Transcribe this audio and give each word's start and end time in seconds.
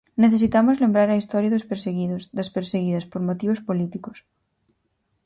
Necesitamos 0.23 0.81
lembrar 0.83 1.07
a 1.09 1.19
historia 1.21 1.53
dos 1.55 1.67
perseguidos, 1.71 2.23
das 2.37 2.51
perseguidas, 2.55 3.07
por 3.11 3.21
motivos 3.29 3.59
políticos. 3.69 4.17